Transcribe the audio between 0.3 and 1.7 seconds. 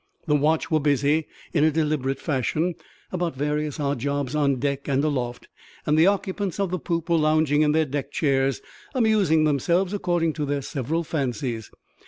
watch were busy, in a